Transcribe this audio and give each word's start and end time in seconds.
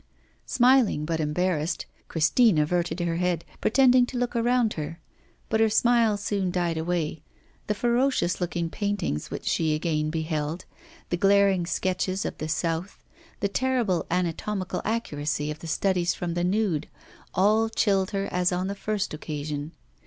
Smiling, 0.47 1.05
but 1.05 1.19
embarrassed, 1.19 1.85
Christine 2.07 2.57
averted 2.57 2.99
her 3.01 3.17
head, 3.17 3.45
pretending 3.61 4.07
to 4.07 4.17
look 4.17 4.35
around 4.35 4.73
her. 4.73 4.99
But 5.47 5.59
her 5.59 5.69
smile 5.69 6.17
soon 6.17 6.49
died 6.49 6.75
away. 6.75 7.21
The 7.67 7.75
ferocious 7.75 8.41
looking 8.41 8.71
paintings 8.71 9.29
which 9.29 9.45
she 9.45 9.75
again 9.75 10.09
beheld, 10.09 10.65
the 11.09 11.17
glaring 11.17 11.67
sketches 11.67 12.25
of 12.25 12.35
the 12.39 12.49
South, 12.49 13.03
the 13.41 13.47
terrible 13.47 14.07
anatomical 14.09 14.81
accuracy 14.83 15.51
of 15.51 15.59
the 15.59 15.67
studies 15.67 16.15
from 16.15 16.33
the 16.33 16.43
nude, 16.43 16.89
all 17.35 17.69
chilled 17.69 18.09
her 18.09 18.27
as 18.31 18.51
on 18.51 18.65
the 18.65 18.73
first 18.73 19.13
occasion. 19.13 19.71